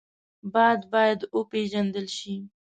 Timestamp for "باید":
0.93-1.19